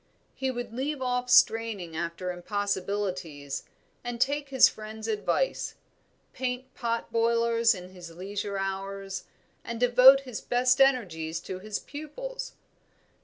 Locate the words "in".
7.75-7.89